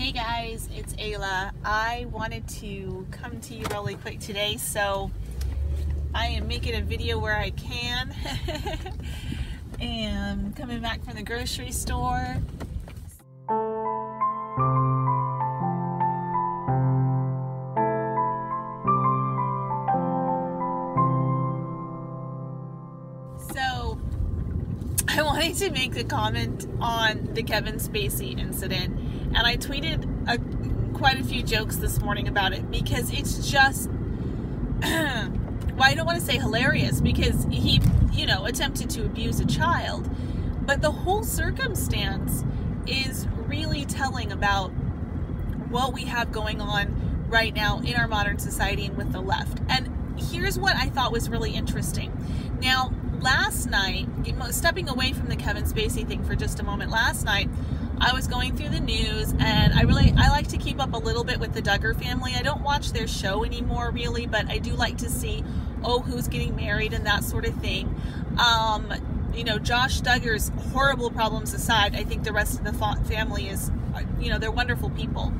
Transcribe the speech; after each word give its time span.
Hey 0.00 0.12
guys, 0.12 0.66
it's 0.74 0.94
Ayla. 0.94 1.50
I 1.62 2.06
wanted 2.10 2.48
to 2.60 3.06
come 3.10 3.38
to 3.42 3.54
you 3.54 3.66
really 3.70 3.96
quick 3.96 4.18
today, 4.18 4.56
so 4.56 5.10
I 6.14 6.28
am 6.28 6.48
making 6.48 6.74
a 6.74 6.80
video 6.80 7.18
where 7.18 7.36
I 7.36 7.50
can. 7.50 8.14
and 9.80 10.56
coming 10.56 10.80
back 10.80 11.04
from 11.04 11.16
the 11.16 11.22
grocery 11.22 11.70
store. 11.70 12.38
I 25.16 25.22
wanted 25.22 25.56
to 25.56 25.70
make 25.70 25.96
a 25.96 26.04
comment 26.04 26.68
on 26.80 27.30
the 27.34 27.42
Kevin 27.42 27.76
Spacey 27.76 28.38
incident, 28.38 28.96
and 29.34 29.38
I 29.38 29.56
tweeted 29.56 30.06
a, 30.28 30.38
quite 30.96 31.18
a 31.18 31.24
few 31.24 31.42
jokes 31.42 31.76
this 31.76 32.00
morning 32.00 32.28
about 32.28 32.52
it 32.52 32.70
because 32.70 33.12
it's 33.12 33.50
just. 33.50 33.90
well, 34.82 35.82
I 35.82 35.94
don't 35.94 36.06
want 36.06 36.20
to 36.20 36.24
say 36.24 36.38
hilarious 36.38 37.00
because 37.00 37.44
he, 37.50 37.80
you 38.12 38.24
know, 38.24 38.44
attempted 38.44 38.88
to 38.90 39.04
abuse 39.04 39.40
a 39.40 39.46
child, 39.46 40.08
but 40.64 40.80
the 40.80 40.92
whole 40.92 41.24
circumstance 41.24 42.44
is 42.86 43.26
really 43.48 43.84
telling 43.86 44.30
about 44.30 44.68
what 45.70 45.92
we 45.92 46.04
have 46.04 46.30
going 46.30 46.60
on 46.60 47.26
right 47.28 47.54
now 47.54 47.80
in 47.80 47.96
our 47.96 48.06
modern 48.06 48.38
society 48.38 48.86
and 48.86 48.96
with 48.96 49.12
the 49.12 49.20
left. 49.20 49.58
And 49.68 50.18
here's 50.30 50.58
what 50.58 50.76
I 50.76 50.88
thought 50.88 51.10
was 51.10 51.28
really 51.28 51.52
interesting. 51.52 52.12
Now, 52.62 52.92
last 53.20 53.66
night, 53.66 54.06
stepping 54.50 54.88
away 54.88 55.12
from 55.12 55.28
the 55.28 55.36
Kevin 55.36 55.64
Spacey 55.64 56.06
thing 56.06 56.24
for 56.24 56.34
just 56.34 56.60
a 56.60 56.62
moment, 56.62 56.90
last 56.90 57.24
night 57.24 57.48
I 58.00 58.14
was 58.14 58.26
going 58.26 58.56
through 58.56 58.70
the 58.70 58.80
news 58.80 59.34
and 59.38 59.74
I 59.74 59.82
really 59.82 60.14
I 60.16 60.30
like 60.30 60.48
to 60.48 60.56
keep 60.56 60.80
up 60.80 60.94
a 60.94 60.96
little 60.96 61.22
bit 61.22 61.38
with 61.38 61.52
the 61.52 61.60
Duggar 61.60 61.94
family. 62.02 62.32
I 62.34 62.40
don't 62.40 62.62
watch 62.62 62.92
their 62.92 63.06
show 63.06 63.44
anymore 63.44 63.90
really, 63.90 64.26
but 64.26 64.48
I 64.48 64.56
do 64.56 64.72
like 64.72 64.96
to 64.98 65.10
see 65.10 65.44
oh 65.84 66.00
who's 66.00 66.26
getting 66.26 66.56
married 66.56 66.94
and 66.94 67.04
that 67.06 67.24
sort 67.24 67.44
of 67.44 67.54
thing. 67.56 67.94
Um, 68.42 68.90
you 69.34 69.44
know, 69.44 69.58
Josh 69.58 70.00
Duggar's 70.00 70.50
horrible 70.72 71.10
problems 71.10 71.52
aside, 71.52 71.94
I 71.94 72.04
think 72.04 72.24
the 72.24 72.32
rest 72.32 72.58
of 72.58 72.64
the 72.64 72.72
family 73.04 73.48
is 73.48 73.70
you 74.18 74.30
know, 74.30 74.38
they're 74.38 74.50
wonderful 74.50 74.90
people. 74.90 75.32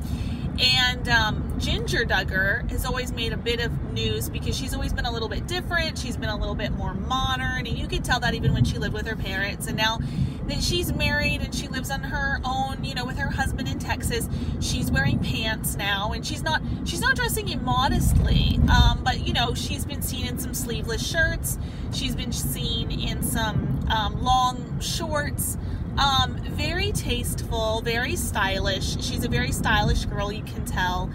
And 0.59 1.07
um, 1.09 1.55
Ginger 1.59 2.05
Duggar 2.05 2.69
has 2.71 2.85
always 2.85 3.11
made 3.11 3.33
a 3.33 3.37
bit 3.37 3.61
of 3.61 3.93
news 3.93 4.29
because 4.29 4.57
she's 4.57 4.73
always 4.73 4.93
been 4.93 5.05
a 5.05 5.11
little 5.11 5.29
bit 5.29 5.47
different. 5.47 5.97
She's 5.97 6.17
been 6.17 6.29
a 6.29 6.37
little 6.37 6.55
bit 6.55 6.71
more 6.71 6.93
modern, 6.93 7.65
and 7.65 7.77
you 7.77 7.87
could 7.87 8.03
tell 8.03 8.19
that 8.19 8.33
even 8.33 8.53
when 8.53 8.65
she 8.65 8.77
lived 8.77 8.93
with 8.93 9.07
her 9.07 9.15
parents. 9.15 9.67
And 9.67 9.77
now 9.77 9.99
that 10.47 10.61
she's 10.61 10.91
married 10.93 11.41
and 11.41 11.53
she 11.53 11.67
lives 11.67 11.89
on 11.89 12.01
her 12.01 12.39
own, 12.43 12.83
you 12.83 12.93
know, 12.93 13.05
with 13.05 13.17
her 13.17 13.29
husband 13.29 13.67
in 13.67 13.79
Texas, 13.79 14.27
she's 14.59 14.91
wearing 14.91 15.19
pants 15.19 15.75
now, 15.75 16.11
and 16.11 16.25
she's 16.25 16.43
not 16.43 16.61
she's 16.85 17.01
not 17.01 17.15
dressing 17.15 17.47
immodestly. 17.47 18.59
Um, 18.69 19.01
but 19.03 19.25
you 19.25 19.33
know, 19.33 19.53
she's 19.53 19.85
been 19.85 20.01
seen 20.01 20.27
in 20.27 20.37
some 20.37 20.53
sleeveless 20.53 21.05
shirts. 21.05 21.57
She's 21.93 22.15
been 22.15 22.31
seen 22.31 22.91
in 22.91 23.23
some 23.23 23.79
um, 23.89 24.21
long 24.21 24.79
shorts. 24.79 25.57
Um, 25.97 26.37
very 26.43 26.91
tasteful, 26.91 27.81
very 27.81 28.15
stylish. 28.15 29.03
She's 29.03 29.23
a 29.23 29.29
very 29.29 29.51
stylish 29.51 30.05
girl, 30.05 30.31
you 30.31 30.43
can 30.43 30.65
tell. 30.65 31.11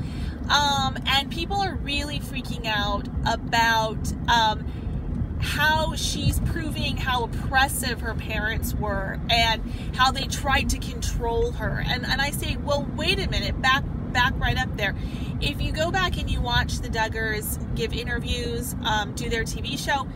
Um, 0.50 0.96
and 1.06 1.30
people 1.30 1.56
are 1.56 1.74
really 1.74 2.20
freaking 2.20 2.66
out 2.66 3.08
about 3.26 4.12
um, 4.28 4.66
how 5.40 5.94
she's 5.94 6.40
proving 6.40 6.96
how 6.96 7.24
oppressive 7.24 8.00
her 8.00 8.14
parents 8.14 8.74
were 8.74 9.18
and 9.28 9.62
how 9.94 10.10
they 10.10 10.26
tried 10.26 10.70
to 10.70 10.78
control 10.78 11.52
her. 11.52 11.82
And 11.86 12.06
and 12.06 12.20
I 12.20 12.30
say, 12.30 12.56
well, 12.56 12.86
wait 12.96 13.18
a 13.18 13.28
minute, 13.28 13.60
back 13.60 13.84
back 14.12 14.38
right 14.38 14.58
up 14.58 14.76
there. 14.76 14.94
If 15.40 15.60
you 15.60 15.72
go 15.72 15.90
back 15.90 16.16
and 16.16 16.30
you 16.30 16.40
watch 16.40 16.78
the 16.78 16.88
Duggars 16.88 17.58
give 17.74 17.92
interviews, 17.92 18.74
um, 18.84 19.14
do 19.14 19.28
their 19.28 19.44
TV 19.44 19.78
show, 19.78 20.08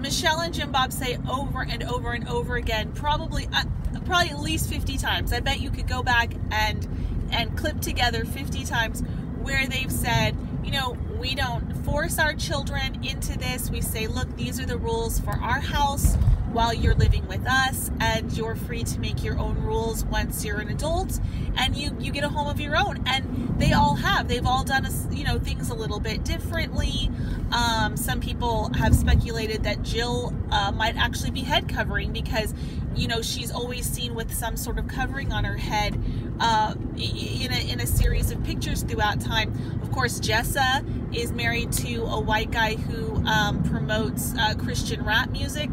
Michelle 0.00 0.40
and 0.40 0.54
Jim 0.54 0.72
Bob 0.72 0.92
say 0.92 1.18
over 1.28 1.62
and 1.62 1.82
over 1.82 2.12
and 2.12 2.28
over 2.28 2.56
again, 2.56 2.92
probably 2.92 3.48
uh, 3.52 3.64
probably 4.04 4.30
at 4.30 4.40
least 4.40 4.68
50 4.70 4.98
times. 4.98 5.32
I 5.32 5.40
bet 5.40 5.60
you 5.60 5.70
could 5.70 5.88
go 5.88 6.02
back 6.02 6.32
and 6.50 6.86
and 7.30 7.56
clip 7.56 7.80
together 7.80 8.24
50 8.24 8.64
times 8.64 9.02
where 9.42 9.66
they've 9.66 9.90
said, 9.90 10.36
you 10.64 10.70
know, 10.70 10.96
we 11.18 11.34
don't 11.34 11.72
force 11.84 12.18
our 12.18 12.34
children 12.34 13.04
into 13.04 13.36
this. 13.38 13.70
We 13.70 13.80
say, 13.80 14.06
look, 14.06 14.36
these 14.36 14.60
are 14.60 14.66
the 14.66 14.76
rules 14.76 15.18
for 15.20 15.32
our 15.32 15.60
house 15.60 16.16
while 16.56 16.72
you're 16.72 16.94
living 16.94 17.28
with 17.28 17.46
us 17.46 17.90
and 18.00 18.32
you're 18.32 18.56
free 18.56 18.82
to 18.82 18.98
make 18.98 19.22
your 19.22 19.38
own 19.38 19.58
rules 19.58 20.06
once 20.06 20.42
you're 20.42 20.58
an 20.58 20.70
adult 20.70 21.20
and 21.58 21.76
you 21.76 21.94
you 22.00 22.10
get 22.10 22.24
a 22.24 22.30
home 22.30 22.48
of 22.48 22.58
your 22.58 22.74
own. 22.74 23.04
And 23.06 23.60
they 23.60 23.74
all 23.74 23.94
have. 23.94 24.26
They've 24.26 24.46
all 24.46 24.64
done 24.64 24.86
a, 24.86 25.14
you 25.14 25.22
know 25.22 25.38
things 25.38 25.68
a 25.68 25.74
little 25.74 26.00
bit 26.00 26.24
differently. 26.24 27.10
Um, 27.52 27.98
some 27.98 28.20
people 28.20 28.72
have 28.72 28.94
speculated 28.94 29.64
that 29.64 29.82
jill 29.82 30.32
uh, 30.50 30.72
might 30.72 30.96
actually 30.96 31.30
be 31.30 31.42
head 31.42 31.68
covering 31.68 32.14
because 32.14 32.54
you 32.94 33.06
know 33.06 33.20
she's 33.20 33.52
always 33.52 33.84
seen 33.84 34.14
with 34.14 34.32
some 34.32 34.56
sort 34.56 34.78
of 34.78 34.88
covering 34.88 35.32
on 35.32 35.44
her 35.44 35.58
head 35.58 36.02
uh, 36.40 36.74
in, 36.96 37.52
a, 37.52 37.70
in 37.70 37.80
a 37.80 37.86
series 37.86 38.30
of 38.30 38.42
pictures 38.44 38.82
throughout 38.82 39.20
time. 39.20 39.52
Of 39.82 39.92
course 39.92 40.18
jessa 40.20 40.82
is 41.14 41.32
married 41.32 41.70
to 41.72 41.96
a 42.04 42.18
white 42.18 42.50
guy 42.50 42.76
who 42.76 43.16
um, 43.26 43.62
promotes 43.62 44.34
uh, 44.38 44.54
christian 44.54 45.04
rap 45.04 45.30
music 45.30 45.68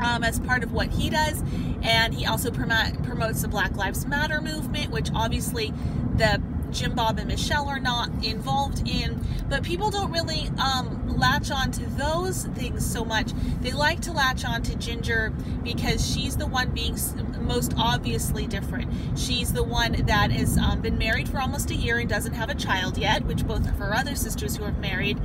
um, 0.00 0.24
as 0.24 0.40
part 0.40 0.62
of 0.62 0.72
what 0.72 0.90
he 0.90 1.10
does. 1.10 1.42
And 1.82 2.14
he 2.14 2.26
also 2.26 2.50
prom- 2.50 3.02
promotes 3.02 3.42
the 3.42 3.48
Black 3.48 3.76
Lives 3.76 4.06
Matter 4.06 4.40
movement, 4.40 4.90
which 4.90 5.08
obviously 5.14 5.72
the 6.16 6.42
Jim 6.76 6.94
Bob 6.94 7.18
and 7.18 7.28
Michelle 7.28 7.68
are 7.68 7.80
not 7.80 8.10
involved 8.22 8.86
in, 8.86 9.24
but 9.48 9.62
people 9.62 9.90
don't 9.90 10.12
really 10.12 10.50
um, 10.58 11.16
latch 11.16 11.50
on 11.50 11.70
to 11.72 11.86
those 11.90 12.44
things 12.48 12.84
so 12.84 13.02
much. 13.02 13.32
They 13.62 13.72
like 13.72 14.00
to 14.00 14.12
latch 14.12 14.44
on 14.44 14.62
to 14.64 14.76
Ginger 14.76 15.32
because 15.64 16.06
she's 16.06 16.36
the 16.36 16.46
one 16.46 16.70
being 16.70 16.98
most 17.40 17.72
obviously 17.78 18.46
different. 18.46 18.90
She's 19.18 19.54
the 19.54 19.62
one 19.62 19.92
that 20.06 20.30
has 20.30 20.58
um, 20.58 20.82
been 20.82 20.98
married 20.98 21.30
for 21.30 21.40
almost 21.40 21.70
a 21.70 21.74
year 21.74 21.98
and 21.98 22.10
doesn't 22.10 22.34
have 22.34 22.50
a 22.50 22.54
child 22.54 22.98
yet, 22.98 23.24
which 23.24 23.46
both 23.46 23.66
of 23.66 23.78
her 23.78 23.94
other 23.94 24.14
sisters 24.14 24.56
who 24.56 24.64
are 24.64 24.72
married 24.72 25.18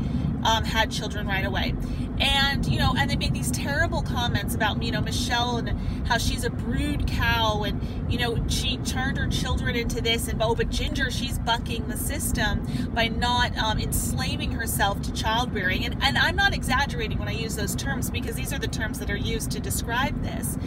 um, 0.44 0.64
had 0.64 0.90
children 0.92 1.28
right 1.28 1.46
away. 1.46 1.74
And, 2.20 2.66
you 2.68 2.78
know, 2.78 2.94
and 2.98 3.10
they 3.10 3.16
make 3.16 3.34
these 3.34 3.52
terrible 3.52 4.02
comments 4.04 4.54
about, 4.54 4.82
you 4.84 4.92
know, 4.92 5.02
Michelle 5.02 5.58
and 5.58 6.08
how 6.08 6.18
she's 6.18 6.44
a 6.44 6.50
brood 6.50 7.08
cow 7.08 7.64
and, 7.64 7.82
you 8.12 8.20
know, 8.20 8.38
she 8.48 8.78
turned 8.78 9.18
her 9.18 9.28
children 9.28 9.76
into 9.76 10.02
this. 10.02 10.28
And, 10.28 10.42
oh, 10.42 10.54
but 10.54 10.70
Ginger, 10.70 11.10
she's 11.10 11.40
bucking 11.46 11.88
the 11.88 11.98
system 11.98 12.66
by 12.94 13.08
not 13.08 13.58
um, 13.58 13.80
enslaving 13.80 14.52
herself 14.52 15.02
to 15.04 15.14
childbearing. 15.14 15.86
And, 15.86 15.98
and 16.02 16.18
I'm 16.18 16.36
not 16.36 16.54
exaggerating 16.54 17.18
when 17.20 17.28
I 17.28 17.34
use 17.34 17.56
those 17.56 17.76
terms 17.76 18.10
because 18.10 18.36
these 18.36 18.54
are 18.54 18.60
the 18.60 18.68
terms 18.68 19.00
that 19.00 19.10
are 19.10 19.18
used 19.18 19.52
to 19.52 19.60
describe 19.60 20.24
this. 20.24 20.58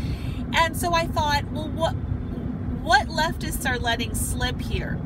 And 0.54 0.76
so 0.76 0.92
I 0.94 1.06
thought, 1.06 1.50
well, 1.50 1.68
what, 1.68 1.92
what 1.92 3.08
leftists 3.08 3.68
are 3.68 3.78
letting 3.78 4.14
slip 4.14 4.60
here 4.60 5.00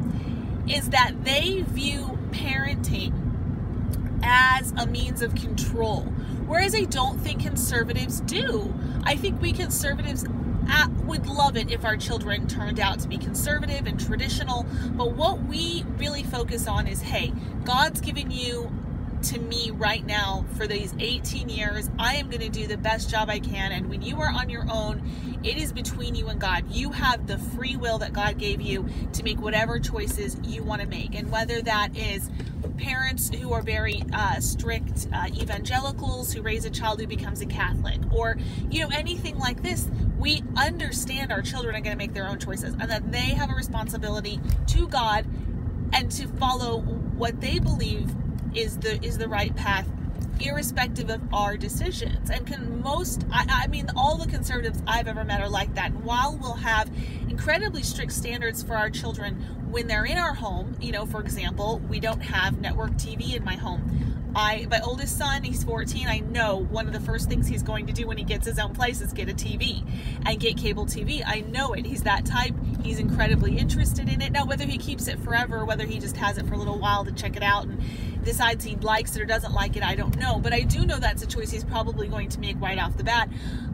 is 0.69 0.91
that 0.91 1.25
they 1.25 1.63
view 1.63 2.19
parenting 2.31 3.13
as 4.23 4.73
a 4.73 4.87
means 4.87 5.23
of 5.23 5.35
control. 5.35 6.03
Whereas 6.47 6.75
I 6.75 6.85
don't 6.85 7.19
think 7.19 7.43
conservatives 7.43 8.21
do. 8.21 8.75
I 9.05 9.17
think 9.17 9.41
we 9.41 9.53
conservatives 9.53 10.25
at, 10.69 10.91
would 11.05 11.27
love 11.27 11.57
it 11.57 11.71
if 11.71 11.85
our 11.85 11.97
children 11.97 12.47
turned 12.47 12.79
out 12.79 13.01
to 13.01 13.09
be 13.09 13.19
conservative 13.19 13.87
and 13.87 13.99
traditional. 13.99 14.67
But 14.93 15.13
what 15.13 15.43
we 15.43 15.85
really 15.97 16.23
focus 16.23 16.67
on 16.67 16.87
is 16.87 17.01
hey, 17.03 17.33
God's 17.65 18.01
given 18.01 18.31
you 18.31 18.71
right 19.79 20.05
now 20.05 20.45
for 20.57 20.67
these 20.67 20.93
18 20.99 21.49
years. 21.49 21.89
I 21.99 22.17
am 22.17 22.29
going 22.29 22.41
to 22.41 22.49
do 22.49 22.67
the 22.67 22.77
best 22.77 23.09
job 23.09 23.31
I 23.31 23.39
can. 23.39 23.73
And 23.73 23.89
when 23.89 24.03
you 24.03 24.21
are 24.21 24.31
on 24.31 24.51
your 24.51 24.67
own, 24.71 25.09
it 25.45 25.57
is 25.57 25.73
between 25.73 26.17
you 26.17 26.29
and 26.29 26.41
God. 26.41 26.71
You 26.71 26.91
have 26.91 27.27
the 27.27 27.39
free 27.39 27.77
will 27.77 27.99
that 27.99 28.13
God 28.13 28.39
gave 28.39 28.61
you 28.61 28.89
to 29.13 29.23
make 29.23 29.41
whatever 29.41 29.79
choices 29.79 30.37
you 30.43 30.65
want 30.65 30.83
to 30.83 30.89
make. 30.89 31.15
And 31.15 31.31
whether 31.31 31.63
that 31.63 31.97
is 31.97 32.29
parents 32.77 33.31
who 33.31 33.53
are 33.53 33.63
very 33.63 34.03
uh, 34.13 34.41
strict 34.41 35.07
uh, 35.13 35.27
evangelicals 35.35 36.33
who 36.33 36.43
raise 36.43 36.65
a 36.65 36.71
child 36.71 37.01
who 37.01 37.07
becomes 37.07 37.41
a 37.41 37.47
Catholic, 37.47 38.01
or 38.13 38.37
you 38.71 38.81
know 38.81 38.89
anything 38.93 39.39
like 39.39 39.63
this, 39.63 39.89
we 40.19 40.43
understand 40.57 41.33
our 41.33 41.43
children 41.43 41.75
are 41.75 41.81
going 41.81 41.93
to 41.93 41.99
make 41.99 42.15
their 42.15 42.29
own 42.29 42.39
choices, 42.39 42.75
and 42.75 42.91
that 42.91 43.11
they 43.11 43.19
have 43.19 43.51
a 43.51 43.55
responsibility 43.55 44.41
to 44.69 44.87
God 44.89 45.27
and 45.93 46.11
to 46.13 46.29
follow 46.29 46.81
what 46.81 47.41
they 47.41 47.59
believe 47.59 48.15
is 48.59 48.79
the 48.79 49.03
is 49.05 49.19
the 49.19 49.29
right 49.29 49.55
path 49.57 49.89
irrespective 50.41 51.11
of 51.11 51.21
our 51.33 51.57
decisions. 51.57 52.31
And 52.31 52.47
can 52.47 52.81
most, 52.83 53.25
I, 53.33 53.65
I, 53.65 53.67
mean, 53.67 53.91
all 53.97 54.17
the 54.17 54.29
conservatives 54.29 54.83
I've 54.87 55.09
ever 55.09 55.25
met 55.25 55.41
are 55.41 55.49
like 55.49 55.75
that. 55.75 55.91
And 55.91 56.05
while 56.05 56.39
we'll 56.41 56.55
have 56.55 56.91
incredibly 57.29 57.83
strict 57.83 58.13
standards 58.13 58.63
for 58.63 58.77
our 58.77 58.91
children 58.91 59.35
when 59.71 59.87
they're 59.87 60.05
in 60.05 60.17
our 60.17 60.35
home, 60.35 60.77
you 60.81 60.93
know, 60.93 61.07
for 61.07 61.21
example, 61.21 61.81
we 61.89 62.01
don't 62.01 62.21
have 62.21 62.61
network 62.61 62.93
TV 62.93 63.35
in 63.35 63.45
my 63.45 63.57
home. 63.57 64.09
I, 64.35 64.67
my 64.71 64.81
oldest 64.81 65.17
son, 65.17 65.43
he's 65.43 65.65
14. 65.65 66.07
I 66.07 66.21
know 66.21 66.59
one 66.71 66.87
of 66.87 66.93
the 66.93 67.01
first 67.01 67.29
things 67.29 67.49
he's 67.49 67.63
going 67.63 67.87
to 67.87 67.93
do 67.93 68.07
when 68.07 68.19
he 68.19 68.25
gets 68.25 68.47
his 68.47 68.59
own 68.59 68.75
place 68.75 69.01
is 69.01 69.13
get 69.13 69.29
a 69.29 69.33
TV 69.33 69.83
and 70.25 70.39
get 70.39 70.57
cable 70.57 70.87
TV. 70.87 71.23
I 71.27 71.41
know 71.41 71.73
it. 71.73 71.87
He's 71.87 72.03
that 72.03 72.25
type. 72.25 72.55
He's 72.83 72.99
incredibly 72.99 73.59
interested 73.59 74.09
in 74.09 74.21
it. 74.21 74.31
Now, 74.31 74.45
whether 74.45 74.65
he 74.65 74.79
keeps 74.79 75.09
it 75.09 75.19
forever, 75.19 75.65
whether 75.65 75.85
he 75.85 75.99
just 75.99 76.17
has 76.19 76.39
it 76.39 76.47
for 76.47 76.55
a 76.55 76.59
little 76.59 76.79
while 76.79 77.05
to 77.05 77.13
check 77.13 77.37
it 77.37 77.43
out 77.43 77.65
and 77.65 77.83
decides 78.25 78.65
he 78.65 78.77
likes 78.77 79.17
it 79.17 79.23
or 79.23 79.25
doesn't 79.25 79.53
like 79.53 79.77
it, 79.77 79.83
I 79.83 79.95
don't 79.95 80.17
know. 80.19 80.39
But 80.39 80.53
I 80.53 80.61
do 80.61 80.85
know 80.85 80.99
that's 80.99 81.23
a 81.23 81.27
choice 81.27 81.51
he's 81.51 81.65
probably 81.65 82.09
going 82.09 82.29
to 82.31 82.41
make 82.41 82.61
right 82.61 82.79
off 82.79 82.97
the 82.97 83.05
bat. 83.05 83.29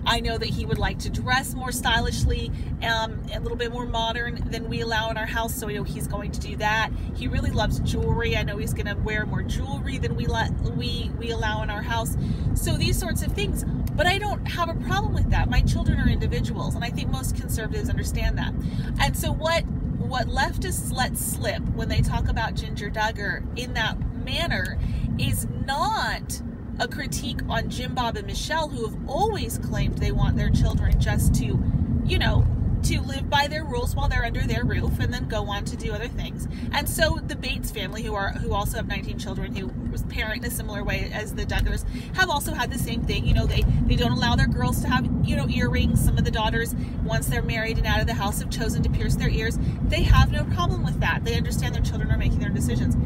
I 0.07 0.21
know 0.21 0.37
that 0.37 0.49
he 0.49 0.67
would 0.67 0.79
like 0.79 0.99
to 1.01 1.11
dress 1.11 1.55
more 1.55 1.73
stylishly, 1.73 2.51
um, 2.83 3.23
a 3.33 3.41
little 3.41 3.57
bit 3.57 3.73
more 3.73 3.87
modern 3.87 4.51
than 4.51 4.69
we 4.69 4.81
allow 4.81 5.11
in 5.11 5.17
our 5.17 5.27
house. 5.27 5.55
So 5.55 5.69
I 5.69 5.73
know 5.73 5.83
he's 5.83 6.07
going 6.07 6.31
to 6.33 6.41
do 6.41 6.57
that. 6.57 6.91
He 7.15 7.27
really 7.27 7.51
loves 7.51 7.81
jewelry. 7.81 8.37
I 8.37 8.43
know 8.43 8.59
he's 8.59 8.75
going 8.75 8.87
to 8.87 8.95
wear 8.95 9.25
more 9.27 9.43
jewelry 9.43 9.99
than 9.99 10.15
we 10.15 10.27
let 10.27 10.53
we 10.77 11.11
we 11.19 11.31
allow 11.31 11.63
in 11.63 11.71
our 11.71 11.83
house. 11.83 12.17
So 12.55 12.77
these 12.77 12.99
sorts 12.99 13.23
of 13.23 13.33
things. 13.33 13.65
But 13.95 14.07
I 14.07 14.19
don't 14.19 14.45
have 14.47 14.69
a 14.69 14.75
problem 14.75 15.15
with 15.15 15.31
that. 15.31 15.49
My 15.49 15.61
children 15.61 16.01
are 16.01 16.09
individuals, 16.09 16.75
and 16.75 16.83
I 16.83 16.91
think 16.91 17.11
most 17.11 17.37
conservatives 17.37 17.89
understand 17.89 18.37
that. 18.39 18.53
And 19.01 19.17
so 19.17 19.33
what 19.33 19.65
what 19.65 20.27
leftists 20.27 20.93
let 20.93 21.17
slip 21.17 21.63
when 21.71 21.89
they 21.89 22.01
talk 22.01 22.29
about 22.29 22.55
Ginger 22.55 22.91
Duggar 22.91 23.43
in 23.59 23.75
that 23.75 23.97
manner 24.25 24.79
is 25.19 25.47
not 25.67 26.43
a 26.81 26.89
critique 26.89 27.41
on 27.49 27.71
Jim 27.71 27.95
Bob 27.95 28.17
and 28.17 28.27
Michelle, 28.27 28.69
who 28.69 28.87
have 28.87 29.09
always 29.09 29.59
claimed 29.59 29.99
they 29.99 30.13
want 30.13 30.37
their 30.37 30.51
children 30.51 30.99
just 31.01 31.35
to, 31.37 31.63
you 32.05 32.19
know, 32.19 32.45
to 32.85 33.01
live 33.01 33.31
by 33.31 33.47
their 33.47 33.65
rules 33.65 33.95
while 33.95 34.09
they're 34.09 34.25
under 34.25 34.43
their 34.43 34.63
roof 34.63 34.99
and 35.01 35.13
then 35.13 35.27
go 35.27 35.49
on 35.49 35.65
to 35.65 35.77
do 35.77 35.93
other 35.93 36.09
things. 36.09 36.47
And 36.73 36.87
so 36.89 37.19
the 37.27 37.35
Bates 37.35 37.71
family, 37.71 38.03
who 38.03 38.15
are 38.15 38.33
who 38.33 38.53
also 38.53 38.77
have 38.77 38.87
19 38.87 39.19
children, 39.19 39.57
who 39.57 39.69
was 39.91 40.03
parent 40.05 40.45
in 40.45 40.51
a 40.51 40.55
similar 40.55 40.85
way 40.85 41.11
as 41.13 41.35
the 41.35 41.47
Duggars, 41.47 41.85
have 42.15 42.29
also 42.29 42.53
had 42.53 42.71
the 42.71 42.79
same 42.79 43.03
thing. 43.03 43.25
You 43.25 43.33
know, 43.33 43.47
they 43.47 43.63
they 43.87 43.97
don't 43.97 44.13
allow 44.13 44.37
their 44.37 44.47
girls 44.47 44.83
to 44.83 44.89
have 44.89 45.09
you 45.25 45.35
know 45.35 45.49
earrings. 45.49 46.05
Some 46.05 46.19
of 46.19 46.25
the 46.25 46.31
daughters, 46.31 46.75
once 47.05 47.27
they're 47.27 47.43
married 47.43 47.79
and 47.79 47.87
out 47.87 48.01
of 48.01 48.07
the 48.07 48.15
house, 48.15 48.41
have 48.41 48.51
chosen 48.51 48.83
to 48.83 48.91
pierce 48.91 49.17
their 49.17 49.31
ears. 49.31 49.59
They 49.85 50.03
have 50.03 50.31
no 50.31 50.45
problem 50.45 50.85
with 50.85 51.01
that. 51.01 51.25
They 51.25 51.37
understand 51.37 51.75
their 51.75 51.83
children 51.83 52.11
are 52.11 52.19
making 52.19 52.41
their 52.41 52.51
decisions. 52.51 52.97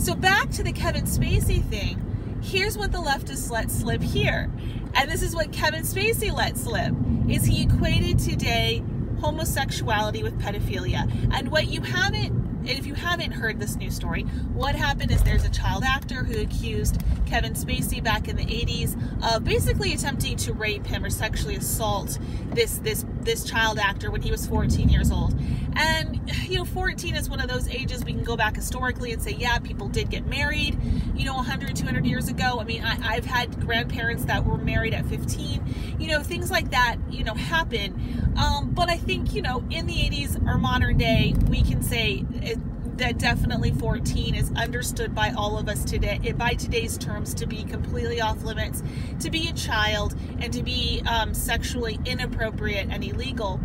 So 0.00 0.14
back 0.14 0.48
to 0.52 0.62
the 0.62 0.72
Kevin 0.72 1.04
Spacey 1.04 1.62
thing. 1.62 2.40
Here's 2.42 2.78
what 2.78 2.90
the 2.90 2.96
leftists 2.96 3.50
let 3.50 3.70
slip 3.70 4.00
here. 4.00 4.50
And 4.94 5.10
this 5.10 5.20
is 5.20 5.34
what 5.34 5.52
Kevin 5.52 5.82
Spacey 5.82 6.34
let 6.34 6.56
slip 6.56 6.94
is 7.28 7.44
he 7.44 7.64
equated 7.64 8.18
today 8.18 8.82
homosexuality 9.20 10.22
with 10.22 10.40
pedophilia. 10.40 11.02
And 11.34 11.50
what 11.50 11.68
you 11.68 11.82
haven't 11.82 12.39
and 12.60 12.70
if 12.70 12.86
you 12.86 12.94
haven't 12.94 13.32
heard 13.32 13.58
this 13.58 13.76
news 13.76 13.94
story, 13.94 14.22
what 14.52 14.74
happened 14.74 15.10
is 15.10 15.22
there's 15.22 15.44
a 15.44 15.50
child 15.50 15.82
actor 15.84 16.24
who 16.24 16.40
accused 16.40 17.00
Kevin 17.26 17.54
Spacey 17.54 18.02
back 18.02 18.28
in 18.28 18.36
the 18.36 18.44
80s 18.44 18.96
of 19.34 19.44
basically 19.44 19.94
attempting 19.94 20.36
to 20.38 20.52
rape 20.52 20.86
him 20.86 21.04
or 21.04 21.10
sexually 21.10 21.56
assault 21.56 22.18
this 22.52 22.78
this 22.78 23.04
this 23.20 23.44
child 23.44 23.78
actor 23.78 24.10
when 24.10 24.22
he 24.22 24.30
was 24.30 24.46
14 24.46 24.88
years 24.88 25.10
old. 25.10 25.38
And 25.76 26.20
you 26.48 26.58
know, 26.58 26.64
14 26.64 27.14
is 27.14 27.30
one 27.30 27.40
of 27.40 27.48
those 27.48 27.68
ages 27.68 28.04
we 28.04 28.12
can 28.12 28.24
go 28.24 28.36
back 28.36 28.56
historically 28.56 29.12
and 29.12 29.22
say, 29.22 29.32
yeah, 29.32 29.58
people 29.58 29.88
did 29.88 30.10
get 30.10 30.26
married, 30.26 30.78
you 31.14 31.24
know, 31.24 31.34
100, 31.36 31.76
200 31.76 32.04
years 32.04 32.28
ago. 32.28 32.58
I 32.60 32.64
mean, 32.64 32.82
I, 32.82 33.14
have 33.14 33.24
had 33.24 33.60
grandparents 33.60 34.24
that 34.24 34.44
were 34.44 34.58
married 34.58 34.94
at 34.94 35.06
15. 35.06 35.96
You 35.98 36.08
know, 36.08 36.22
things 36.22 36.50
like 36.50 36.70
that, 36.70 36.96
you 37.10 37.24
know, 37.24 37.34
happen. 37.34 38.34
Um, 38.36 38.70
but 38.70 38.88
I 38.88 38.96
think, 38.96 39.34
you 39.34 39.42
know, 39.42 39.64
in 39.70 39.86
the 39.86 39.94
80s 39.94 40.46
or 40.46 40.58
modern 40.58 40.98
day, 40.98 41.34
we 41.48 41.62
can 41.62 41.82
say 41.82 42.24
it, 42.42 42.58
that 42.98 43.18
definitely 43.18 43.72
14 43.72 44.34
is 44.34 44.52
understood 44.56 45.14
by 45.14 45.30
all 45.30 45.58
of 45.58 45.68
us 45.68 45.84
today 45.84 46.34
by 46.36 46.54
today's 46.54 46.98
terms 46.98 47.32
to 47.34 47.46
be 47.46 47.64
completely 47.64 48.20
off 48.20 48.42
limits 48.42 48.82
to 49.20 49.30
be 49.30 49.48
a 49.48 49.52
child 49.52 50.14
and 50.38 50.52
to 50.52 50.62
be 50.62 51.02
um, 51.06 51.32
sexually 51.32 51.98
inappropriate 52.04 52.88
and 52.90 53.02
illegal 53.02 53.60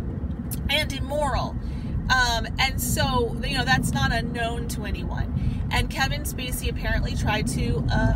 and 0.70 0.92
immoral. 0.92 1.56
Um, 2.08 2.46
and 2.58 2.80
so 2.80 3.36
you 3.44 3.58
know 3.58 3.64
that's 3.64 3.92
not 3.92 4.12
unknown 4.12 4.68
to 4.68 4.84
anyone. 4.84 5.68
And 5.70 5.90
kevin 5.90 6.22
spacey 6.22 6.70
apparently 6.70 7.14
tried 7.14 7.46
to 7.48 7.84
uh, 7.90 8.14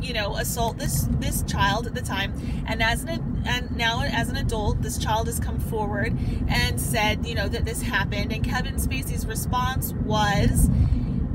you 0.00 0.12
know 0.12 0.36
assault 0.36 0.78
this 0.78 1.08
this 1.12 1.42
child 1.42 1.86
at 1.86 1.94
the 1.94 2.02
time. 2.02 2.34
And 2.66 2.82
as 2.82 3.02
an 3.04 3.42
and 3.46 3.76
now 3.76 4.02
as 4.02 4.28
an 4.28 4.36
adult 4.36 4.82
this 4.82 4.98
child 4.98 5.26
has 5.26 5.40
come 5.40 5.58
forward 5.58 6.16
and 6.48 6.80
said 6.80 7.26
you 7.26 7.34
know 7.34 7.48
that 7.48 7.64
this 7.64 7.82
happened. 7.82 8.32
And 8.32 8.44
Kevin 8.44 8.76
Spacey's 8.76 9.26
response 9.26 9.92
was 10.04 10.68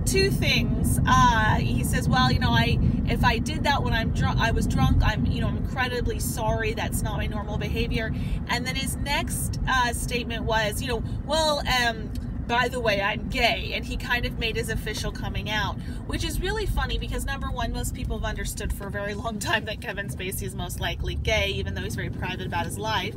two 0.05 0.29
things. 0.29 0.99
Uh, 1.07 1.55
he 1.55 1.83
says 1.83 2.07
well 2.07 2.31
you 2.31 2.39
know 2.39 2.51
I 2.51 2.77
if 3.07 3.23
I 3.23 3.37
did 3.37 3.63
that 3.63 3.83
when 3.83 3.93
I'm 3.93 4.11
drunk 4.11 4.39
I 4.39 4.51
was 4.51 4.67
drunk 4.67 5.01
I'm 5.03 5.25
you 5.25 5.41
know 5.41 5.47
I'm 5.47 5.57
incredibly 5.57 6.19
sorry. 6.19 6.73
That's 6.73 7.01
not 7.01 7.17
my 7.17 7.27
normal 7.27 7.57
behavior. 7.57 8.13
And 8.47 8.65
then 8.65 8.75
his 8.75 8.95
next 8.97 9.59
uh, 9.67 9.93
statement 9.93 10.43
was 10.43 10.81
you 10.81 10.87
know 10.87 11.03
well 11.25 11.61
um 11.81 12.11
by 12.47 12.67
the 12.67 12.79
way, 12.79 13.01
I'm 13.01 13.29
gay. 13.29 13.71
And 13.73 13.85
he 13.85 13.97
kind 13.97 14.25
of 14.25 14.39
made 14.39 14.55
his 14.55 14.69
official 14.69 15.11
coming 15.11 15.49
out, 15.49 15.75
which 16.07 16.23
is 16.23 16.41
really 16.41 16.65
funny 16.65 16.97
because 16.97 17.25
number 17.25 17.47
one, 17.47 17.71
most 17.71 17.93
people 17.93 18.17
have 18.19 18.25
understood 18.25 18.73
for 18.73 18.87
a 18.87 18.91
very 18.91 19.13
long 19.13 19.39
time 19.39 19.65
that 19.65 19.81
Kevin 19.81 20.09
Spacey 20.09 20.43
is 20.43 20.55
most 20.55 20.79
likely 20.79 21.15
gay, 21.15 21.49
even 21.51 21.73
though 21.73 21.81
he's 21.81 21.95
very 21.95 22.09
private 22.09 22.47
about 22.47 22.65
his 22.65 22.77
life. 22.77 23.15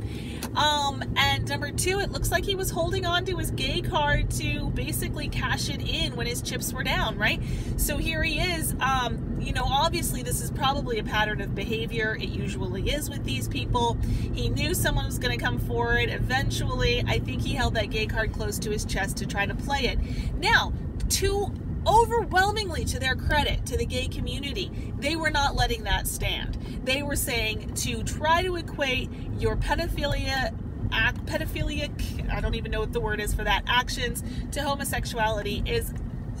Um, 0.55 1.03
and 1.15 1.47
number 1.47 1.71
two, 1.71 1.99
it 1.99 2.11
looks 2.11 2.31
like 2.31 2.45
he 2.45 2.55
was 2.55 2.69
holding 2.69 3.05
on 3.05 3.25
to 3.25 3.37
his 3.37 3.51
gay 3.51 3.81
card 3.81 4.29
to 4.31 4.69
basically 4.71 5.27
cash 5.27 5.69
it 5.69 5.81
in 5.81 6.15
when 6.15 6.27
his 6.27 6.41
chips 6.41 6.73
were 6.73 6.83
down, 6.83 7.17
right? 7.17 7.41
So 7.77 7.97
here 7.97 8.23
he 8.23 8.39
is. 8.39 8.75
Um, 8.79 9.36
you 9.39 9.53
know, 9.53 9.65
obviously, 9.65 10.23
this 10.23 10.41
is 10.41 10.51
probably 10.51 10.99
a 10.99 11.03
pattern 11.03 11.41
of 11.41 11.55
behavior. 11.55 12.15
It 12.15 12.29
usually 12.29 12.89
is 12.89 13.09
with 13.09 13.23
these 13.23 13.47
people. 13.47 13.97
He 14.33 14.49
knew 14.49 14.73
someone 14.73 15.05
was 15.05 15.19
going 15.19 15.37
to 15.37 15.43
come 15.43 15.59
forward. 15.59 16.09
Eventually, 16.09 17.03
I 17.07 17.19
think 17.19 17.41
he 17.41 17.53
held 17.53 17.75
that 17.75 17.89
gay 17.89 18.07
card 18.07 18.33
close 18.33 18.59
to 18.59 18.71
his 18.71 18.85
chest 18.85 19.17
to 19.17 19.25
try 19.25 19.45
to 19.45 19.55
play 19.55 19.81
it. 19.81 19.99
Now, 20.39 20.73
to 21.09 21.51
overwhelmingly 21.87 22.83
to 22.83 22.99
their 22.99 23.15
credit 23.15 23.65
to 23.65 23.77
the 23.77 23.85
gay 23.85 24.07
community 24.07 24.69
they 24.99 25.15
were 25.15 25.29
not 25.29 25.55
letting 25.55 25.83
that 25.83 26.05
stand 26.05 26.55
they 26.83 27.01
were 27.01 27.15
saying 27.15 27.73
to 27.75 28.03
try 28.03 28.41
to 28.41 28.57
equate 28.57 29.09
your 29.39 29.55
pedophilia 29.55 30.53
act 30.91 31.25
pedophilic 31.25 32.29
i 32.29 32.41
don't 32.41 32.55
even 32.55 32.71
know 32.71 32.81
what 32.81 32.91
the 32.91 32.99
word 32.99 33.21
is 33.21 33.33
for 33.33 33.45
that 33.45 33.63
actions 33.67 34.21
to 34.51 34.61
homosexuality 34.61 35.63
is 35.65 35.93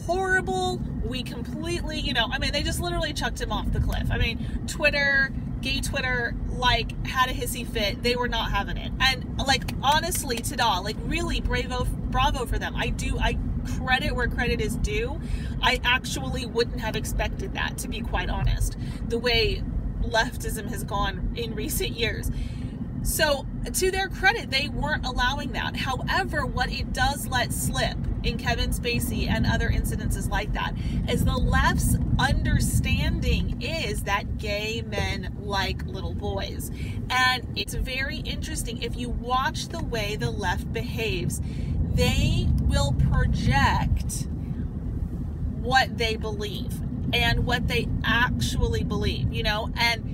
horrible 0.07 0.81
we 1.05 1.21
completely 1.21 1.99
you 1.99 2.13
know 2.13 2.27
i 2.31 2.39
mean 2.39 2.51
they 2.51 2.63
just 2.63 2.79
literally 2.79 3.13
chucked 3.13 3.39
him 3.39 3.51
off 3.51 3.71
the 3.71 3.79
cliff 3.79 4.09
i 4.09 4.17
mean 4.17 4.39
twitter 4.67 5.31
gay 5.61 5.81
Twitter 5.81 6.35
like 6.49 7.05
had 7.05 7.29
a 7.29 7.33
hissy 7.33 7.67
fit. 7.67 8.03
They 8.03 8.15
were 8.15 8.27
not 8.27 8.51
having 8.51 8.77
it. 8.77 8.91
And 8.99 9.37
like 9.39 9.63
honestly, 9.81 10.37
Tada, 10.37 10.83
like 10.83 10.95
really 11.01 11.41
bravo 11.41 11.85
bravo 11.85 12.45
for 12.45 12.57
them. 12.57 12.75
I 12.75 12.89
do 12.89 13.17
I 13.19 13.37
credit 13.77 14.15
where 14.15 14.27
credit 14.27 14.61
is 14.61 14.75
due. 14.77 15.19
I 15.61 15.79
actually 15.83 16.45
wouldn't 16.45 16.79
have 16.79 16.95
expected 16.95 17.53
that 17.53 17.77
to 17.79 17.87
be 17.87 18.01
quite 18.01 18.29
honest. 18.29 18.77
The 19.07 19.19
way 19.19 19.63
leftism 20.01 20.69
has 20.69 20.83
gone 20.83 21.33
in 21.35 21.55
recent 21.55 21.91
years. 21.91 22.31
So, 23.03 23.45
to 23.71 23.91
their 23.91 24.09
credit, 24.09 24.49
they 24.49 24.67
weren't 24.67 25.05
allowing 25.05 25.53
that. 25.53 25.77
However, 25.77 26.45
what 26.45 26.69
it 26.71 26.91
does 26.91 27.27
let 27.27 27.53
slip 27.53 27.97
in 28.27 28.37
Kevin 28.37 28.71
Spacey 28.71 29.29
and 29.29 29.45
other 29.45 29.69
incidences 29.69 30.29
like 30.29 30.51
that 30.51 30.73
is 31.07 31.23
the 31.23 31.37
left's 31.37 31.95
understanding 32.19 33.61
is 33.61 34.03
that 34.03 34.37
gay 34.37 34.83
men 34.85 35.33
like 35.39 35.85
little 35.85 36.13
boys. 36.13 36.69
And 37.09 37.47
it's 37.55 37.73
very 37.73 38.17
interesting. 38.17 38.83
If 38.83 38.97
you 38.97 39.09
watch 39.09 39.69
the 39.69 39.81
way 39.81 40.17
the 40.17 40.29
left 40.29 40.73
behaves, 40.73 41.41
they 41.93 42.47
will 42.59 42.93
project 42.93 44.27
what 45.61 45.97
they 45.97 46.17
believe 46.17 46.81
and 47.13 47.45
what 47.45 47.69
they 47.69 47.87
actually 48.03 48.83
believe, 48.83 49.31
you 49.31 49.43
know, 49.43 49.69
and 49.77 50.06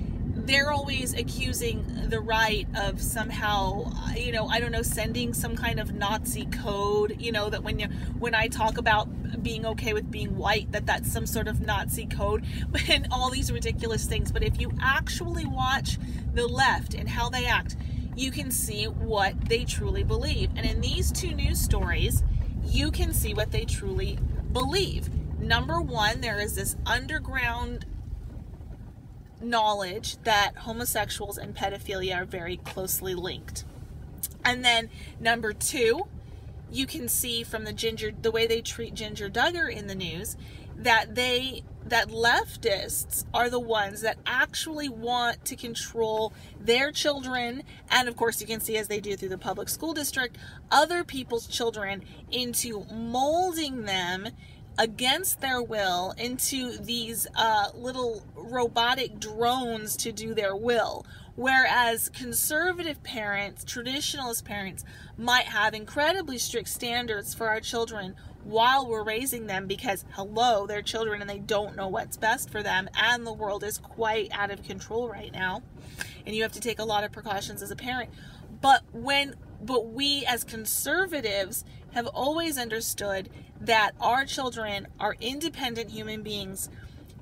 they're 0.46 0.70
always 0.70 1.14
accusing 1.14 1.84
the 2.08 2.20
right 2.20 2.66
of 2.76 3.00
somehow 3.00 3.90
you 4.14 4.30
know 4.30 4.46
i 4.48 4.60
don't 4.60 4.72
know 4.72 4.82
sending 4.82 5.32
some 5.32 5.56
kind 5.56 5.80
of 5.80 5.94
nazi 5.94 6.44
code 6.46 7.16
you 7.18 7.32
know 7.32 7.48
that 7.48 7.62
when 7.62 7.78
you 7.78 7.86
when 8.18 8.34
i 8.34 8.46
talk 8.46 8.76
about 8.76 9.08
being 9.42 9.64
okay 9.66 9.92
with 9.92 10.10
being 10.10 10.36
white 10.36 10.70
that 10.72 10.86
that's 10.86 11.12
some 11.12 11.26
sort 11.26 11.46
of 11.46 11.60
nazi 11.60 12.06
code 12.06 12.44
and 12.88 13.06
all 13.12 13.30
these 13.30 13.52
ridiculous 13.52 14.06
things. 14.06 14.32
But 14.32 14.42
if 14.42 14.60
you 14.60 14.72
actually 14.80 15.46
watch 15.46 15.98
the 16.32 16.46
left 16.46 16.94
and 16.94 17.08
how 17.08 17.28
they 17.28 17.46
act 17.46 17.76
you 18.16 18.30
can 18.30 18.52
see 18.52 18.84
what 18.84 19.48
they 19.48 19.64
truly 19.64 20.04
believe. 20.04 20.48
And 20.54 20.64
in 20.64 20.80
these 20.80 21.10
two 21.12 21.34
news 21.34 21.60
stories 21.60 22.22
you 22.64 22.90
can 22.90 23.12
see 23.12 23.34
what 23.34 23.52
they 23.52 23.64
truly 23.64 24.18
believe. 24.52 25.10
Number 25.38 25.80
one 25.80 26.20
there 26.20 26.40
is 26.40 26.54
this 26.54 26.76
underground 26.86 27.84
knowledge 29.44 30.16
that 30.24 30.56
homosexuals 30.58 31.38
and 31.38 31.54
pedophilia 31.54 32.16
are 32.16 32.24
very 32.24 32.56
closely 32.58 33.14
linked. 33.14 33.64
And 34.44 34.64
then 34.64 34.90
number 35.20 35.52
two, 35.52 36.06
you 36.70 36.86
can 36.86 37.08
see 37.08 37.44
from 37.44 37.64
the 37.64 37.72
ginger 37.72 38.12
the 38.20 38.30
way 38.30 38.46
they 38.46 38.60
treat 38.60 38.94
Ginger 38.94 39.28
Duggar 39.28 39.72
in 39.72 39.86
the 39.86 39.94
news 39.94 40.36
that 40.76 41.14
they 41.14 41.62
that 41.86 42.08
leftists 42.08 43.24
are 43.34 43.50
the 43.50 43.60
ones 43.60 44.00
that 44.00 44.16
actually 44.26 44.88
want 44.88 45.44
to 45.44 45.54
control 45.54 46.32
their 46.58 46.90
children 46.90 47.62
and 47.90 48.08
of 48.08 48.16
course 48.16 48.40
you 48.40 48.46
can 48.46 48.58
see 48.58 48.76
as 48.76 48.88
they 48.88 49.00
do 49.00 49.16
through 49.16 49.28
the 49.28 49.38
public 49.38 49.68
school 49.68 49.92
district 49.92 50.36
other 50.70 51.04
people's 51.04 51.46
children 51.46 52.02
into 52.30 52.84
molding 52.90 53.82
them 53.84 54.28
against 54.78 55.40
their 55.40 55.62
will 55.62 56.14
into 56.18 56.76
these 56.78 57.26
uh, 57.36 57.68
little 57.74 58.22
robotic 58.34 59.18
drones 59.18 59.96
to 59.96 60.12
do 60.12 60.34
their 60.34 60.56
will. 60.56 61.06
Whereas 61.36 62.08
conservative 62.10 63.02
parents, 63.02 63.64
traditionalist 63.64 64.44
parents, 64.44 64.84
might 65.18 65.46
have 65.46 65.74
incredibly 65.74 66.38
strict 66.38 66.68
standards 66.68 67.34
for 67.34 67.48
our 67.48 67.60
children 67.60 68.14
while 68.44 68.86
we're 68.86 69.02
raising 69.02 69.46
them 69.46 69.66
because, 69.66 70.04
hello, 70.12 70.66
they're 70.66 70.82
children 70.82 71.20
and 71.20 71.28
they 71.28 71.38
don't 71.38 71.76
know 71.76 71.88
what's 71.88 72.16
best 72.16 72.50
for 72.50 72.62
them, 72.62 72.88
and 72.94 73.26
the 73.26 73.32
world 73.32 73.64
is 73.64 73.78
quite 73.78 74.28
out 74.32 74.50
of 74.50 74.62
control 74.62 75.08
right 75.08 75.32
now. 75.32 75.62
And 76.26 76.36
you 76.36 76.42
have 76.42 76.52
to 76.52 76.60
take 76.60 76.78
a 76.78 76.84
lot 76.84 77.04
of 77.04 77.10
precautions 77.10 77.62
as 77.62 77.70
a 77.70 77.76
parent. 77.76 78.10
But 78.60 78.82
when 78.92 79.34
but 79.64 79.88
we 79.88 80.24
as 80.26 80.44
conservatives 80.44 81.64
have 81.92 82.06
always 82.08 82.58
understood 82.58 83.30
that 83.60 83.92
our 84.00 84.24
children 84.24 84.86
are 84.98 85.16
independent 85.20 85.90
human 85.90 86.22
beings 86.22 86.68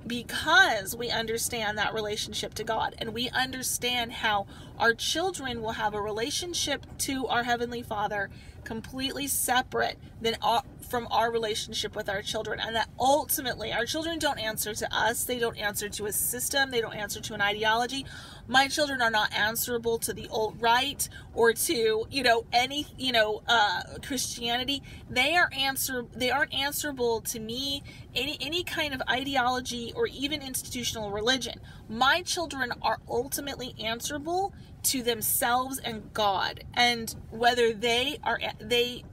because 0.06 0.96
we 0.96 1.10
understand 1.10 1.78
that 1.78 1.94
relationship 1.94 2.54
to 2.54 2.64
God 2.64 2.94
and 2.98 3.14
we 3.14 3.28
understand 3.30 4.12
how 4.12 4.46
our 4.78 4.94
children 4.94 5.62
will 5.62 5.72
have 5.72 5.94
a 5.94 6.00
relationship 6.00 6.84
to 6.98 7.26
our 7.28 7.44
heavenly 7.44 7.82
Father 7.82 8.28
completely 8.64 9.26
separate 9.26 9.98
than 10.20 10.36
our, 10.42 10.62
from 10.88 11.06
our 11.10 11.30
relationship 11.30 11.94
with 11.94 12.08
our 12.08 12.22
children 12.22 12.60
and 12.60 12.74
that 12.74 12.88
ultimately 12.98 13.72
our 13.72 13.84
children 13.84 14.18
don't 14.18 14.38
answer 14.38 14.74
to 14.74 14.96
us 14.96 15.24
they 15.24 15.38
don't 15.38 15.58
answer 15.58 15.88
to 15.88 16.06
a 16.06 16.12
system 16.12 16.70
they 16.70 16.80
don't 16.80 16.94
answer 16.94 17.20
to 17.20 17.34
an 17.34 17.40
ideology 17.40 18.04
my 18.48 18.68
children 18.68 19.00
are 19.00 19.10
not 19.10 19.32
answerable 19.32 19.98
to 19.98 20.12
the 20.12 20.28
alt 20.30 20.54
right 20.58 21.08
or 21.34 21.52
to 21.52 22.06
you 22.10 22.22
know 22.22 22.44
any 22.52 22.86
you 22.98 23.12
know 23.12 23.42
uh, 23.46 23.82
christianity. 24.04 24.82
They 25.08 25.36
are 25.36 25.50
answer 25.56 26.06
they 26.14 26.30
aren't 26.30 26.54
answerable 26.54 27.20
to 27.22 27.40
me 27.40 27.82
any 28.14 28.36
any 28.40 28.64
kind 28.64 28.94
of 28.94 29.02
ideology 29.08 29.92
or 29.94 30.06
even 30.06 30.42
institutional 30.42 31.10
religion. 31.10 31.60
My 31.88 32.22
children 32.22 32.72
are 32.82 32.98
ultimately 33.08 33.74
answerable 33.82 34.52
to 34.84 35.02
themselves 35.02 35.78
and 35.78 36.12
god. 36.12 36.64
And 36.74 37.14
whether 37.30 37.72
they 37.72 38.18
are 38.24 38.40
they 38.58 39.04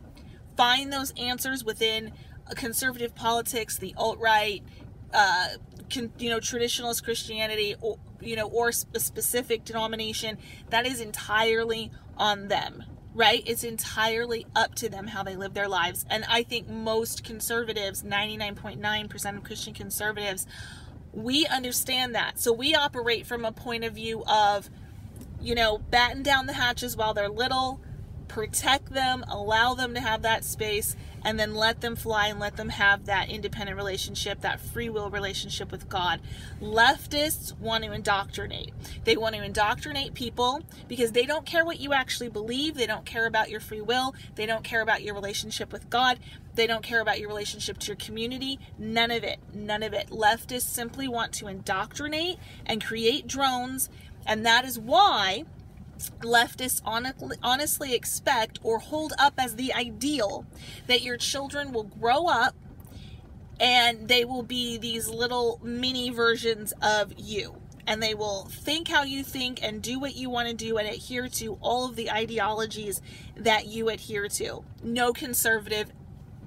find 0.57 0.91
those 0.91 1.13
answers 1.17 1.63
within 1.63 2.11
conservative 2.55 3.13
politics 3.15 3.77
the 3.77 3.93
alt-right 3.95 4.63
uh, 5.13 5.49
con, 5.93 6.11
you 6.17 6.29
know 6.29 6.39
traditionalist 6.39 7.03
christianity 7.03 7.75
or 7.79 7.97
you 8.21 8.35
know 8.35 8.47
or 8.47 8.69
a 8.69 8.99
specific 8.99 9.65
denomination 9.65 10.37
that 10.69 10.85
is 10.85 11.01
entirely 11.01 11.91
on 12.17 12.47
them 12.47 12.83
right? 13.15 13.41
It's 13.47 13.63
entirely 13.63 14.45
up 14.55 14.75
to 14.75 14.87
them 14.87 15.07
how 15.07 15.23
they 15.23 15.35
live 15.35 15.55
their 15.55 15.67
lives. 15.67 16.05
And 16.09 16.23
i 16.29 16.43
think 16.43 16.69
most 16.69 17.23
conservatives 17.23 18.03
99.9% 18.03 19.37
of 19.37 19.43
christian 19.43 19.73
conservatives 19.73 20.45
we 21.11 21.45
understand 21.47 22.15
that. 22.15 22.39
So 22.39 22.53
we 22.53 22.75
operate 22.75 23.25
from 23.25 23.45
a 23.45 23.51
point 23.51 23.83
of 23.83 23.93
view 23.93 24.23
of 24.25 24.69
you 25.41 25.55
know 25.55 25.77
batten 25.77 26.21
down 26.21 26.45
the 26.45 26.53
hatches 26.53 26.97
while 26.97 27.13
they're 27.13 27.29
little 27.29 27.79
protect 28.29 28.93
them 28.93 29.25
allow 29.27 29.73
them 29.73 29.93
to 29.93 29.99
have 29.99 30.21
that 30.21 30.45
space 30.45 30.95
and 31.23 31.39
then 31.39 31.53
let 31.55 31.81
them 31.81 31.95
fly 31.95 32.27
and 32.27 32.39
let 32.39 32.55
them 32.55 32.69
have 32.69 33.05
that 33.05 33.29
independent 33.29 33.77
relationship, 33.77 34.41
that 34.41 34.59
free 34.59 34.89
will 34.89 35.09
relationship 35.09 35.71
with 35.71 35.89
God. 35.89 36.21
Leftists 36.61 37.57
want 37.59 37.83
to 37.83 37.91
indoctrinate. 37.91 38.71
They 39.03 39.17
want 39.17 39.35
to 39.35 39.43
indoctrinate 39.43 40.13
people 40.13 40.61
because 40.87 41.11
they 41.11 41.25
don't 41.25 41.45
care 41.45 41.65
what 41.65 41.79
you 41.79 41.93
actually 41.93 42.29
believe. 42.29 42.75
They 42.75 42.87
don't 42.87 43.05
care 43.05 43.25
about 43.25 43.49
your 43.49 43.59
free 43.59 43.81
will. 43.81 44.15
They 44.35 44.45
don't 44.45 44.63
care 44.63 44.81
about 44.81 45.03
your 45.03 45.13
relationship 45.13 45.71
with 45.71 45.89
God. 45.89 46.19
They 46.55 46.67
don't 46.67 46.83
care 46.83 47.01
about 47.01 47.19
your 47.19 47.29
relationship 47.29 47.77
to 47.79 47.87
your 47.87 47.97
community. 47.97 48.59
None 48.77 49.11
of 49.11 49.23
it. 49.23 49.39
None 49.53 49.83
of 49.83 49.93
it. 49.93 50.09
Leftists 50.09 50.61
simply 50.61 51.07
want 51.07 51.33
to 51.33 51.47
indoctrinate 51.47 52.37
and 52.65 52.83
create 52.83 53.27
drones. 53.27 53.89
And 54.25 54.45
that 54.45 54.65
is 54.65 54.77
why 54.79 55.45
leftists 56.21 56.81
honestly 57.43 57.93
expect 57.93 58.59
or 58.63 58.79
hold 58.79 59.13
up 59.19 59.33
as 59.37 59.55
the 59.55 59.73
ideal 59.73 60.45
that 60.87 61.01
your 61.01 61.17
children 61.17 61.71
will 61.71 61.83
grow 61.83 62.27
up 62.27 62.55
and 63.59 64.07
they 64.07 64.23
will 64.23 64.43
be 64.43 64.77
these 64.77 65.09
little 65.09 65.59
mini 65.61 66.09
versions 66.09 66.73
of 66.81 67.13
you 67.17 67.61
and 67.85 68.03
they 68.03 68.13
will 68.13 68.45
think 68.45 68.87
how 68.87 69.03
you 69.03 69.23
think 69.23 69.63
and 69.63 69.81
do 69.81 69.99
what 69.99 70.15
you 70.15 70.29
want 70.29 70.47
to 70.47 70.53
do 70.53 70.77
and 70.77 70.87
adhere 70.87 71.27
to 71.27 71.57
all 71.59 71.89
of 71.89 71.95
the 71.95 72.11
ideologies 72.11 73.01
that 73.35 73.65
you 73.65 73.89
adhere 73.89 74.27
to. 74.27 74.63
No 74.83 75.11
conservative 75.11 75.91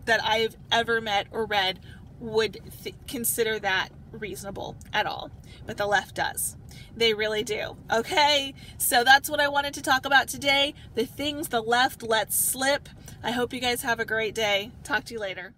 that 0.05 0.25
I've 0.25 0.57
ever 0.71 1.01
met 1.01 1.27
or 1.33 1.45
read 1.45 1.81
would 2.21 2.61
th- 2.85 2.95
consider 3.09 3.59
that 3.59 3.89
reasonable 4.13 4.77
at 4.93 5.05
all, 5.05 5.33
but 5.67 5.77
the 5.77 5.87
left 5.87 6.15
does. 6.15 6.57
They 6.97 7.15
really 7.15 7.45
do. 7.45 7.77
Okay? 7.93 8.55
So 8.79 9.05
that's 9.05 9.31
what 9.31 9.41
I 9.41 9.49
wanted 9.49 9.75
to 9.75 9.83
talk 9.83 10.07
about 10.07 10.29
today. 10.29 10.75
The 10.95 11.07
things 11.07 11.49
the 11.49 11.61
left 11.61 12.03
lets 12.03 12.37
slip. 12.37 12.89
I 13.23 13.31
hope 13.31 13.53
you 13.53 13.61
guys 13.61 13.83
have 13.83 14.01
a 14.01 14.05
great 14.05 14.35
day. 14.35 14.73
Talk 14.85 15.05
to 15.05 15.15
you 15.15 15.21
later. 15.21 15.55